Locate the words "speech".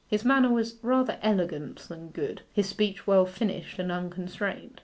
2.67-3.05